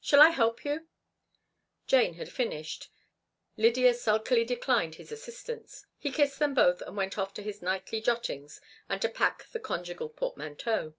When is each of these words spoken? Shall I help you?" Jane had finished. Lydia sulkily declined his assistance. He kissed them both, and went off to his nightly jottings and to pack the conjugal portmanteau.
Shall 0.00 0.22
I 0.22 0.30
help 0.30 0.64
you?" 0.64 0.86
Jane 1.86 2.14
had 2.14 2.32
finished. 2.32 2.90
Lydia 3.58 3.92
sulkily 3.92 4.42
declined 4.42 4.94
his 4.94 5.12
assistance. 5.12 5.84
He 5.98 6.10
kissed 6.10 6.38
them 6.38 6.54
both, 6.54 6.80
and 6.80 6.96
went 6.96 7.18
off 7.18 7.34
to 7.34 7.42
his 7.42 7.60
nightly 7.60 8.00
jottings 8.00 8.62
and 8.88 9.02
to 9.02 9.10
pack 9.10 9.44
the 9.48 9.60
conjugal 9.60 10.08
portmanteau. 10.08 10.94